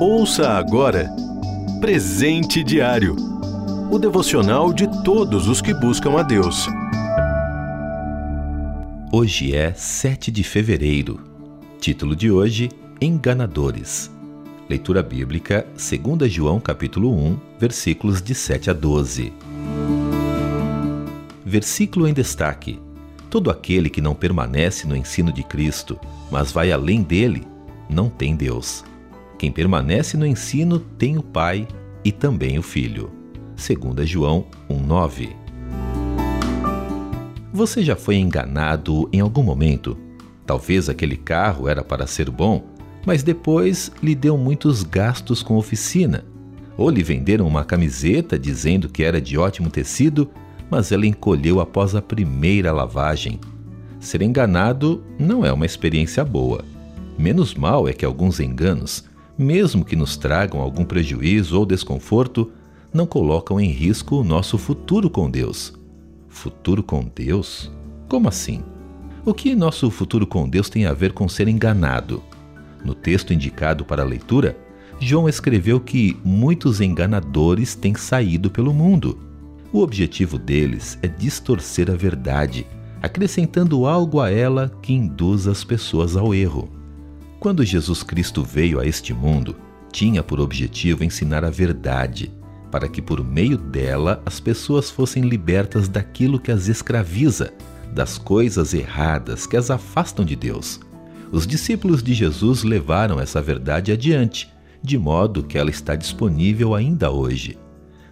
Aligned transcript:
Ouça 0.00 0.50
agora 0.50 1.10
Presente 1.80 2.64
Diário 2.64 3.30
o 3.90 3.98
devocional 3.98 4.72
de 4.72 4.86
todos 5.02 5.48
os 5.48 5.60
que 5.60 5.74
buscam 5.74 6.16
a 6.16 6.22
Deus. 6.22 6.68
Hoje 9.10 9.52
é 9.52 9.72
7 9.74 10.30
de 10.30 10.44
fevereiro. 10.44 11.20
Título 11.80 12.14
de 12.14 12.30
hoje: 12.30 12.68
Enganadores. 13.00 14.08
Leitura 14.68 15.02
bíblica, 15.02 15.66
2 15.74 16.32
João 16.32 16.60
capítulo 16.60 17.12
1, 17.12 17.36
versículos 17.58 18.22
de 18.22 18.32
7 18.32 18.70
a 18.70 18.72
12. 18.72 19.32
Versículo 21.44 22.06
em 22.06 22.14
destaque. 22.14 22.78
Todo 23.28 23.50
aquele 23.50 23.90
que 23.90 24.00
não 24.00 24.14
permanece 24.14 24.86
no 24.86 24.94
ensino 24.94 25.32
de 25.32 25.42
Cristo, 25.42 25.98
mas 26.30 26.52
vai 26.52 26.70
além 26.70 27.02
dele, 27.02 27.44
não 27.90 28.08
tem 28.08 28.36
Deus. 28.36 28.84
Quem 29.38 29.50
permanece 29.50 30.16
no 30.16 30.26
ensino 30.26 30.78
tem 30.78 31.18
o 31.18 31.22
Pai 31.22 31.66
e 32.04 32.12
também 32.12 32.58
o 32.58 32.62
Filho. 32.62 33.10
2 33.56 34.08
João 34.08 34.46
1,9. 34.68 35.30
Você 37.52 37.82
já 37.82 37.96
foi 37.96 38.16
enganado 38.16 39.08
em 39.12 39.20
algum 39.20 39.42
momento? 39.42 39.98
Talvez 40.46 40.88
aquele 40.88 41.16
carro 41.16 41.68
era 41.68 41.82
para 41.82 42.06
ser 42.06 42.30
bom, 42.30 42.64
mas 43.04 43.22
depois 43.22 43.90
lhe 44.02 44.14
deu 44.14 44.36
muitos 44.38 44.82
gastos 44.82 45.42
com 45.42 45.56
oficina. 45.56 46.24
Ou 46.76 46.88
lhe 46.88 47.02
venderam 47.02 47.46
uma 47.46 47.64
camiseta 47.64 48.38
dizendo 48.38 48.88
que 48.88 49.02
era 49.02 49.20
de 49.20 49.36
ótimo 49.36 49.68
tecido, 49.68 50.30
mas 50.70 50.92
ela 50.92 51.06
encolheu 51.06 51.60
após 51.60 51.94
a 51.94 52.00
primeira 52.00 52.72
lavagem. 52.72 53.40
Ser 53.98 54.22
enganado 54.22 55.02
não 55.18 55.44
é 55.44 55.52
uma 55.52 55.66
experiência 55.66 56.24
boa. 56.24 56.64
Menos 57.18 57.54
mal 57.54 57.88
é 57.88 57.92
que 57.92 58.04
alguns 58.04 58.40
enganos, 58.40 59.04
mesmo 59.36 59.84
que 59.84 59.96
nos 59.96 60.16
tragam 60.16 60.60
algum 60.60 60.84
prejuízo 60.84 61.58
ou 61.58 61.66
desconforto, 61.66 62.50
não 62.92 63.06
colocam 63.06 63.60
em 63.60 63.70
risco 63.70 64.16
o 64.16 64.24
nosso 64.24 64.58
futuro 64.58 65.08
com 65.08 65.30
Deus. 65.30 65.72
Futuro 66.28 66.82
com 66.82 67.04
Deus? 67.14 67.70
Como 68.08 68.28
assim? 68.28 68.62
O 69.24 69.34
que 69.34 69.54
nosso 69.54 69.90
futuro 69.90 70.26
com 70.26 70.48
Deus 70.48 70.68
tem 70.68 70.86
a 70.86 70.92
ver 70.92 71.12
com 71.12 71.28
ser 71.28 71.46
enganado? 71.46 72.22
No 72.84 72.94
texto 72.94 73.32
indicado 73.32 73.84
para 73.84 74.02
a 74.02 74.06
leitura, 74.06 74.56
João 74.98 75.28
escreveu 75.28 75.80
que 75.80 76.16
muitos 76.24 76.80
enganadores 76.80 77.74
têm 77.74 77.94
saído 77.94 78.50
pelo 78.50 78.72
mundo. 78.72 79.18
O 79.72 79.80
objetivo 79.80 80.38
deles 80.38 80.98
é 81.02 81.08
distorcer 81.08 81.90
a 81.90 81.94
verdade, 81.94 82.66
acrescentando 83.00 83.86
algo 83.86 84.20
a 84.20 84.30
ela 84.30 84.70
que 84.82 84.92
induz 84.92 85.46
as 85.46 85.62
pessoas 85.64 86.16
ao 86.16 86.34
erro. 86.34 86.68
Quando 87.40 87.64
Jesus 87.64 88.02
Cristo 88.02 88.44
veio 88.44 88.78
a 88.78 88.86
este 88.86 89.14
mundo, 89.14 89.56
tinha 89.90 90.22
por 90.22 90.38
objetivo 90.38 91.02
ensinar 91.02 91.42
a 91.42 91.48
verdade, 91.48 92.30
para 92.70 92.86
que 92.86 93.00
por 93.00 93.24
meio 93.24 93.56
dela 93.56 94.22
as 94.26 94.38
pessoas 94.38 94.90
fossem 94.90 95.22
libertas 95.22 95.88
daquilo 95.88 96.38
que 96.38 96.52
as 96.52 96.68
escraviza, 96.68 97.50
das 97.94 98.18
coisas 98.18 98.74
erradas 98.74 99.46
que 99.46 99.56
as 99.56 99.70
afastam 99.70 100.22
de 100.22 100.36
Deus. 100.36 100.80
Os 101.32 101.46
discípulos 101.46 102.02
de 102.02 102.12
Jesus 102.12 102.62
levaram 102.62 103.18
essa 103.18 103.40
verdade 103.40 103.90
adiante, 103.90 104.52
de 104.82 104.98
modo 104.98 105.42
que 105.42 105.56
ela 105.56 105.70
está 105.70 105.96
disponível 105.96 106.74
ainda 106.74 107.10
hoje. 107.10 107.58